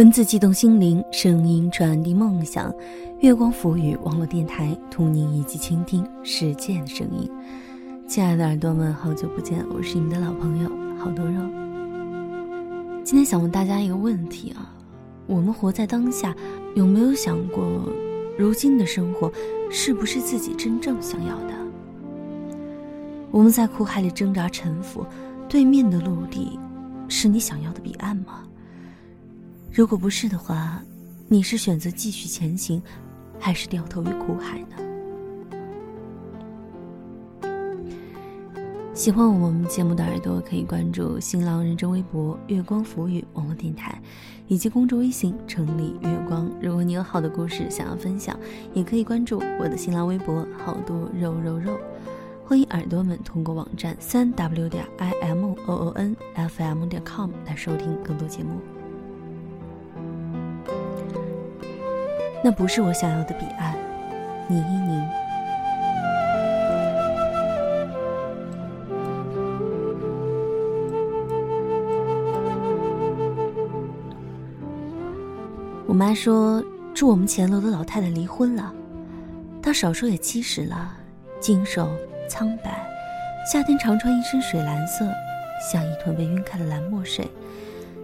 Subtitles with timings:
[0.00, 2.74] 文字激动心灵，声音传递梦想。
[3.18, 7.30] 月光浮语网络电台，同您一起倾听世界的声音。
[8.08, 11.42] 亲爱的耳朵们，好久不见，我是你们的老朋友好多肉。
[13.04, 14.72] 今天想问大家一个问题啊：
[15.26, 16.34] 我们活在当下，
[16.74, 17.62] 有没有想过，
[18.38, 19.30] 如今的生活
[19.70, 21.52] 是不是自己真正想要的？
[23.30, 25.04] 我们在苦海里挣扎沉浮，
[25.46, 26.58] 对面的陆地，
[27.06, 28.44] 是你想要的彼岸吗？
[29.72, 30.82] 如果不是的话，
[31.28, 32.82] 你是选择继续前行，
[33.38, 34.76] 还是掉头于苦海呢？
[38.92, 43.96] 喜欢我们节目的耳朵可以关注新浪认真微博“月光浮语”网络电台，
[44.48, 46.50] 以及公众微信“城里月光”。
[46.60, 48.36] 如果你有好的故事想要分享，
[48.74, 51.78] 也可以关注我的新浪微博“好多肉肉肉”。
[52.44, 58.60] 欢迎耳朵们通过网站三 w 点 i m o o n f m 点 com 来收听更多节目。
[62.42, 63.76] 那不是我想要的彼岸，
[64.48, 65.08] 你一宁。
[75.86, 78.72] 我妈说，住我们前楼的老太太离婚了，
[79.62, 80.96] 她少说也七十了，
[81.40, 81.90] 精瘦
[82.26, 82.88] 苍白，
[83.52, 85.04] 夏天常穿一身水蓝色，
[85.70, 87.26] 像一团被晕开的蓝墨水；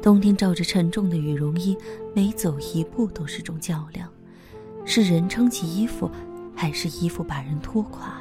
[0.00, 1.76] 冬天罩着沉重的羽绒衣，
[2.14, 4.08] 每走一步都是种较量。
[4.84, 6.10] 是人撑起衣服，
[6.54, 8.12] 还是衣服把人拖垮？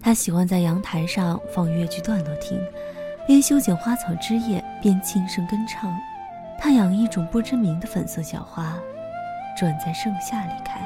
[0.00, 2.58] 他喜欢在阳台上放越剧段落听，
[3.26, 5.94] 边修剪花草枝叶边轻声跟唱。
[6.58, 8.78] 他养一种不知名的粉色小花，
[9.58, 10.80] 转在盛夏里开，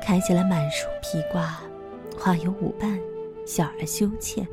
[0.00, 1.60] 开起来满树披挂，
[2.16, 2.98] 花有五瓣，
[3.46, 4.46] 小而羞怯，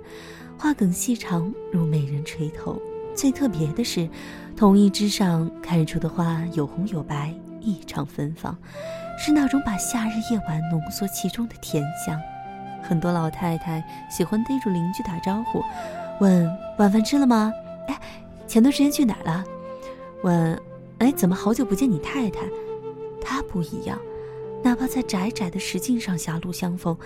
[0.58, 2.81] 花梗细长如美人垂头。
[3.16, 4.08] 最特别的是，
[4.56, 7.34] 同一枝上开出的花有红有白。
[7.67, 8.57] 异常芬芳，
[9.19, 12.17] 是那种把夏日夜晚浓缩其中的甜香。
[12.81, 15.61] 很多老太太喜欢逮住邻居打招呼，
[16.22, 17.51] 问晚饭吃了吗？
[17.89, 18.00] 哎，
[18.47, 19.44] 前段时间去哪了？
[20.23, 20.57] 问，
[21.00, 22.39] 哎，怎么好久不见你太太？
[23.22, 24.00] 她不一样，
[24.63, 26.97] 哪怕在窄窄的石径上狭路相逢，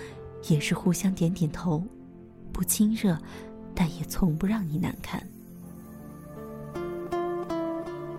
[0.48, 1.82] 也是互相点点头，
[2.52, 3.18] 不亲热，
[3.74, 5.20] 但也从不让你难堪。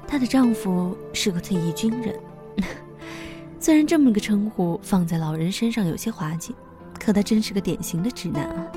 [0.05, 2.19] 她的丈夫是个退役军人。
[3.59, 6.53] 虽然这么个称呼放在老人身上有些滑稽，
[6.99, 8.67] 可他真是个典型的直男啊！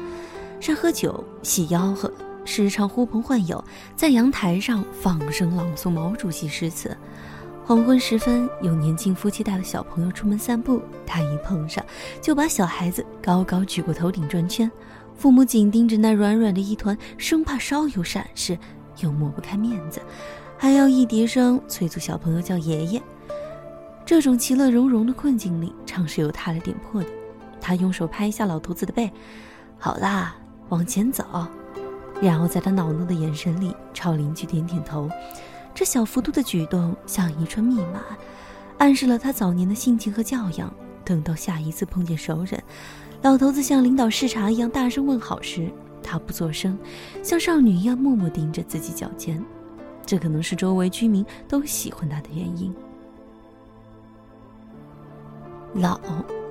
[0.60, 2.12] 善喝酒、喜吆喝，
[2.44, 3.62] 时常呼朋唤友，
[3.94, 6.97] 在阳台上放声朗诵毛主席诗词。
[7.64, 11.84] 黄昏时分，有年轻夫妻带了小朋友出门散步，他一碰上，
[12.22, 14.70] 就把小孩子高高举过头顶转圈。
[15.16, 18.56] 父母紧盯着那软软的一团，生怕稍有闪失，
[19.00, 20.00] 又抹不开面子，
[20.56, 23.03] 还要一叠声催促小朋友叫爷爷。
[24.06, 27.09] 这种其乐融融的困境里，常是由他来点破的。
[27.61, 29.11] 他用手拍一下老头子的背，
[29.77, 30.37] 好啦，
[30.69, 31.25] 往前走。
[32.22, 35.11] 然后在他恼怒的眼神里，朝邻居点点头。
[35.75, 38.00] 这小幅度的举动像一串密码，
[38.78, 40.73] 暗示了他早年的性情和教养。
[41.05, 42.62] 等到下一次碰见熟人，
[43.23, 45.69] 老头子像领导视察一样大声问好时，
[46.00, 46.78] 他不作声，
[47.25, 49.44] 像少女一样默默盯着自己脚尖。
[50.06, 52.73] 这可能是周围居民都喜欢他的原因。
[55.78, 56.00] 老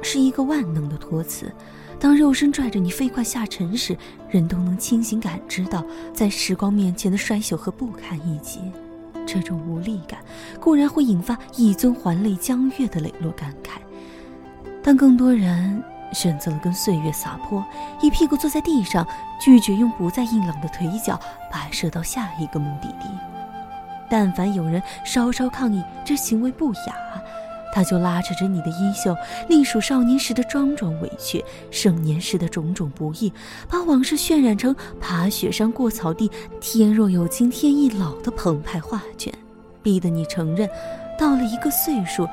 [0.02, 1.52] 是一个万能的托词，
[2.00, 3.98] 当肉身拽着你飞快下沉时，
[4.30, 8.60] 人都能清醒感知到在时光面前的衰朽和不堪一击。
[9.26, 10.20] 这种无力感
[10.60, 13.80] 固然会引发一尊还酹江月的磊落感慨，
[14.84, 17.66] 但更多人选择了跟岁月撒泼，
[18.02, 19.06] 一屁股坐在地上，
[19.42, 21.20] 拒绝用不再硬朗的腿脚
[21.52, 23.08] 跋涉到下一个目的地。
[24.08, 26.96] 但凡有人稍稍抗议这行为不雅，
[27.76, 29.14] 他就拉扯着你的衣袖，
[29.50, 33.34] 历数少年时的桩桩委屈，盛年时的种种不易，
[33.70, 36.32] 把往事渲染成爬雪山过草地，
[36.62, 39.34] 天若有情天亦老的澎湃画卷，
[39.84, 40.70] 逼得你承认，
[41.20, 42.26] 到了一个岁数，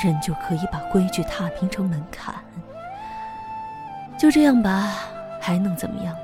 [0.00, 2.32] 人就可以把规矩踏平成门槛。
[4.16, 4.94] 就这样吧，
[5.40, 6.20] 还能怎么样呢？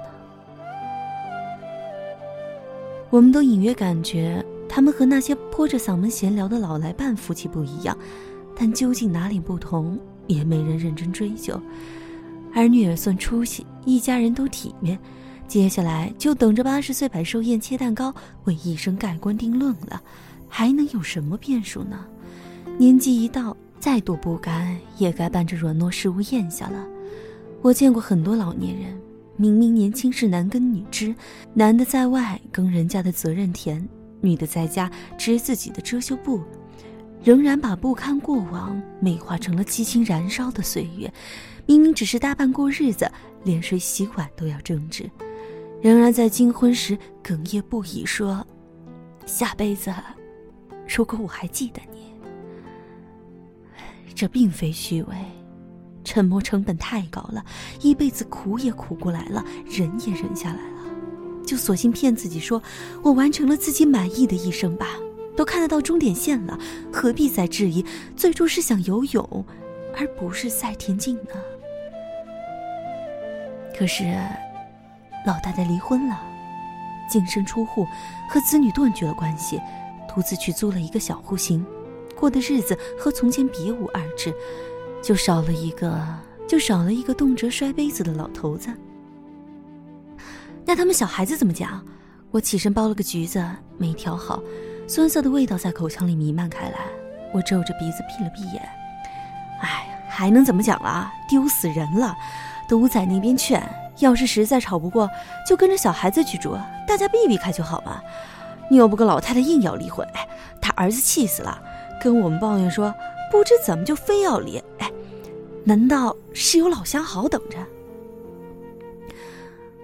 [3.11, 7.99] 我们都隐约感觉，他们和那些泼着嗓门闲聊的老来伴夫妻不一样。
[8.61, 11.59] 但究竟哪里不同，也没人认真追究。
[12.55, 14.99] 儿女也算出息，一家人都体面，
[15.49, 18.15] 接下来就等着八十岁摆寿宴、切蛋糕，
[18.45, 20.03] 为一生盖棺定论了。
[20.47, 22.05] 还能有什么变数呢？
[22.77, 26.87] 年纪一到，再多不甘也该伴着软糯食物咽下了。
[27.62, 28.95] 我见过很多老年人，
[29.37, 31.15] 明明年轻是男耕女织，
[31.55, 33.89] 男的在外耕人家的责任田，
[34.21, 36.43] 女的在家织自己的遮羞布，
[37.22, 41.12] 仍然把不堪过往美化成了激情燃烧的岁月。
[41.67, 43.11] 明明只是搭伴过日子，
[43.44, 45.08] 连睡洗碗都要争执，
[45.81, 48.44] 仍然在金婚时哽咽不已，说
[49.25, 49.94] ：“下辈子，
[50.88, 52.00] 如果我还记得你。”
[54.14, 55.14] 这并非虚伪，
[56.02, 57.44] 沉默成本太高了，
[57.81, 62.61] 一辈子苦也苦过来了，忍也忍下来了，就索性骗自己说
[63.05, 64.88] ：“我完成了自己满意的一生吧，
[65.40, 66.58] 都看得到终点线了，
[66.92, 67.82] 何必再质疑？
[68.14, 69.42] 最初是想游泳，
[69.96, 71.31] 而不是赛田径呢？”
[73.75, 74.04] 可是，
[75.26, 76.20] 老太太离婚了，
[77.08, 77.87] 净身出户，
[78.28, 79.58] 和子女断绝了关系，
[80.06, 81.64] 独自去租了一个小户型，
[82.14, 84.34] 过的日子和从前别无二致，
[85.02, 86.06] 就少了一个，
[86.46, 88.69] 就少了一个动辄摔杯子的老头子。
[90.66, 91.82] 那他们小孩子怎么讲？
[92.31, 93.42] 我起身剥了个橘子，
[93.78, 94.42] 没挑好，
[94.92, 96.78] 酸涩的味道在口腔里弥漫开来。
[97.32, 98.60] 我皱着鼻子闭了闭眼，
[99.60, 101.08] 哎，还能怎么讲了？
[101.28, 102.12] 丢死人了！
[102.69, 103.62] 都在那边劝，
[104.00, 105.08] 要是实在吵不过，
[105.46, 106.58] 就跟着小孩子去住，
[106.88, 108.02] 大家避避开就好嘛。
[108.72, 110.26] 拗不过老太太硬要离婚，哎，
[110.60, 111.62] 他儿子气死了，
[112.02, 112.92] 跟我们抱怨说，
[113.31, 114.90] 不知怎么就非要离，哎，
[115.62, 117.56] 难道是有老相好等着？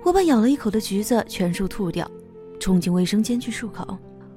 [0.03, 2.11] 我把咬了一口的橘子全数吐掉，
[2.59, 3.97] 冲进卫生间去漱口。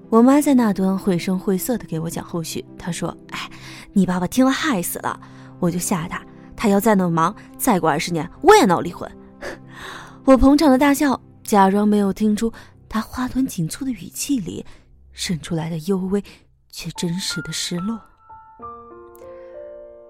[0.10, 3.50] 我妈在那端绘声绘色的给我讲后续，她说：“哎，
[3.94, 5.20] 你爸爸听了害死了。”
[5.60, 6.22] 我就吓他。
[6.56, 9.10] 他要再那么忙，再过二十年我也闹离婚。
[10.26, 12.52] 我捧场的大笑，假装没有听出
[12.90, 14.66] 他花团锦簇的语气里
[15.14, 16.22] 渗出来的幽微
[16.70, 18.00] 却真实的失落。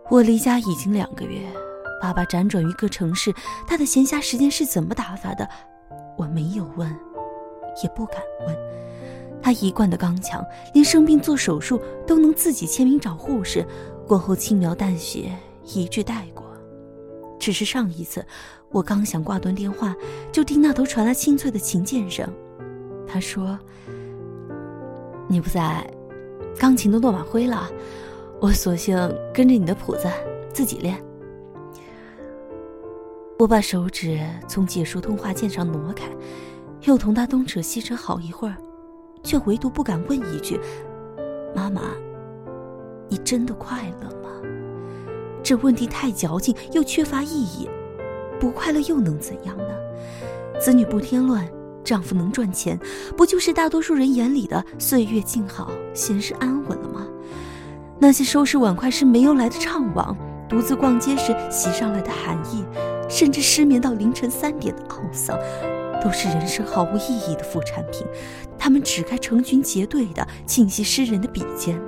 [0.10, 1.42] 我离家已经两个月，
[2.02, 3.31] 爸爸辗转于各城市，
[3.68, 5.48] 他的闲暇时间是怎么打发的？
[6.18, 6.90] 我没有问，
[7.84, 8.57] 也不敢问。
[9.41, 13.65] 他一贯的刚强，连生病做手术都能自己签名找护士，
[14.07, 15.31] 过后轻描淡写。
[15.71, 16.44] 一句带过，
[17.39, 18.25] 只是上一次，
[18.71, 19.95] 我刚想挂断电话，
[20.31, 22.27] 就听那头传来清脆的琴键声。
[23.07, 23.59] 他说
[25.30, 25.88] ：“你不在，
[26.57, 27.69] 钢琴都落满灰了，
[28.42, 28.97] 我索性
[29.31, 30.07] 跟着你的谱子
[30.51, 30.97] 自己练。”
[33.38, 36.09] 我把手指从解说通话键上挪开，
[36.85, 38.57] 又同他东扯西扯好一会儿，
[39.24, 40.60] 却唯独不敢问一句
[41.56, 41.81] ：“妈妈，
[43.07, 44.30] 你真的快乐吗？”
[45.44, 47.69] 这问题太矫情又缺乏意义，
[48.39, 49.66] 不快乐又能怎样呢？
[50.60, 51.48] 子女不添乱，
[51.83, 52.77] 丈夫能赚钱，
[53.16, 57.07] 不就是大多数人眼里的岁月静好、闲适安稳了吗？
[57.98, 60.16] 那些收拾碗筷时没由来的怅惘，
[60.48, 62.63] 独自逛街时袭上来的寒意，
[63.10, 65.38] 甚至失眠到凌晨三点的懊丧，
[66.04, 68.06] 都是人生毫无意义的副产品。
[68.59, 71.81] 他们只该成群结队地侵袭诗人的笔尖。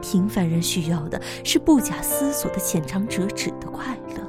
[0.00, 4.22] 平凡人需要的是不假思索的浅尝辄止的快乐，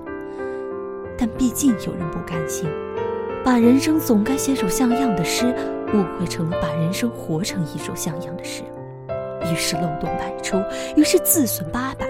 [1.17, 2.67] 但毕竟有人不甘心，
[3.43, 5.53] 把人生总该写首像样的诗
[5.93, 8.63] 误会成了把人生活成一首像样的诗，
[9.43, 10.57] 于是漏洞百出，
[10.95, 12.07] 于是自损八百，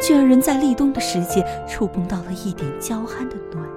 [0.00, 3.73] 却让人在立冬的时节触碰到了一点娇憨的暖。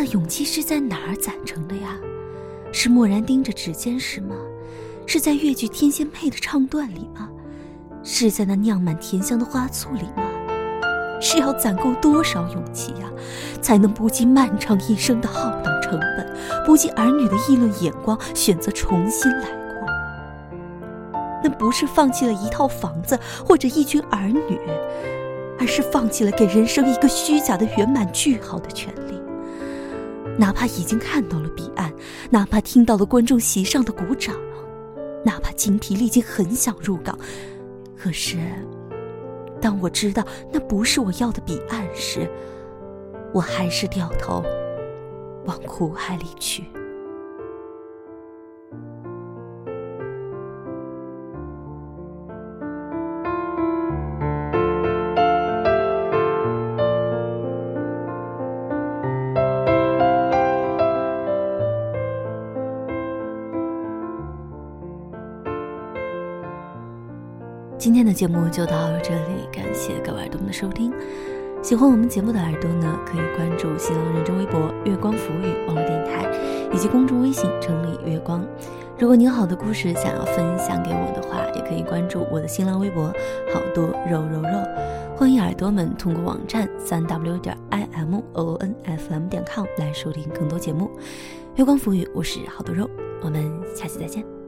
[0.00, 1.98] 的勇气是在哪儿攒成的呀？
[2.72, 4.34] 是蓦然盯着指尖时吗？
[5.06, 7.28] 是在越剧《天仙配》的唱段里吗？
[8.02, 10.22] 是在那酿满甜香的花醋里吗？
[11.20, 13.10] 是要攒够多少勇气呀，
[13.60, 16.34] 才能不计漫长一生的浩荡成本，
[16.64, 21.20] 不计儿女的议论眼光，选择重新来过？
[21.44, 24.58] 那不是放弃了一套房子或者一群儿女，
[25.58, 29.09] 而是放弃了给人生一个虚假的圆满句号的权利。
[30.38, 31.92] 哪怕已经看到了彼岸，
[32.30, 34.34] 哪怕听到了观众席上的鼓掌。
[35.22, 37.18] 哪怕精疲力尽，很想入港，
[37.94, 38.38] 可是，
[39.60, 42.26] 当我知道那不是我要的彼岸时，
[43.34, 44.42] 我还是掉头
[45.44, 46.64] 往苦海里去。
[68.00, 70.90] 今天的节目就到这里，感谢各位耳朵们的收听。
[71.60, 76.26] 喜欢我们节目的耳朵呢，可以关注新浪认证微博“月光浮语”网络电台，
[76.72, 78.42] 以及公众微信“城里月光”。
[78.98, 83.12] 如果你有好的故事想要分享给我的话，也可以关注我的新浪微博
[83.52, 84.64] “好多肉肉肉”。
[85.14, 90.90] 欢迎耳朵们通过网站三 w 点 i m o n f m 点 com 来收听更多节目。
[91.56, 92.88] 月光浮语，我是好多肉，
[93.20, 93.44] 我们
[93.76, 94.39] 下期再见。